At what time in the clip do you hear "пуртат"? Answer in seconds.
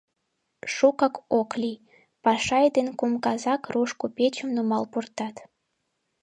4.91-5.35